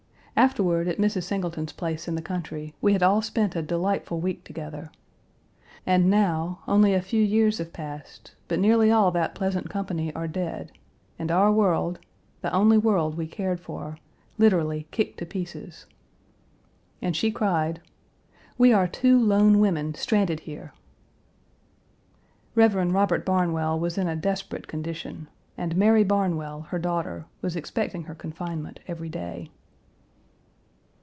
Afterward 0.37 0.87
at 0.87 0.97
Mrs. 0.97 1.23
Singleton's 1.25 1.71
place 1.73 2.07
in 2.07 2.15
the 2.15 2.21
country 2.21 2.73
we 2.81 2.93
had 2.93 3.03
all 3.03 3.21
spent 3.21 3.55
a 3.55 3.61
delightful 3.61 4.19
week 4.19 4.43
together. 4.43 4.89
And 5.85 6.09
now, 6.09 6.61
only 6.67 6.95
a 6.95 7.01
few 7.03 7.21
years 7.23 7.59
have 7.59 7.71
passed, 7.73 8.33
but 8.47 8.57
nearly 8.57 8.89
all 8.89 9.11
that 9.11 9.35
pleasant 9.35 9.69
company 9.69 10.11
are 10.15 10.27
dead, 10.27 10.71
and 11.19 11.29
our 11.29 11.51
world, 11.51 11.99
the 12.41 12.51
only 12.51 12.75
world 12.79 13.17
we 13.17 13.27
cared 13.27 13.59
for, 13.59 13.99
literally 14.39 14.87
kicked 14.89 15.19
to 15.19 15.27
pieces. 15.27 15.85
And 17.03 17.15
she 17.15 17.29
cried, 17.29 17.79
"We 18.57 18.73
are 18.73 18.87
two 18.87 19.19
lone 19.19 19.59
women, 19.59 19.93
stranded 19.93 20.39
here." 20.39 20.73
Rev. 22.55 22.91
Robert 22.91 23.23
Barnwell 23.23 23.79
was 23.79 23.95
in 23.95 24.07
a 24.07 24.15
desperate 24.15 24.67
condition, 24.67 25.27
and 25.55 25.75
Mary 25.77 26.03
Barnwell, 26.03 26.61
her 26.69 26.79
daughter, 26.79 27.27
was 27.43 27.55
expecting 27.55 28.05
her 28.05 28.15
confinement 28.15 28.79
every 28.87 29.09
day. 29.09 29.51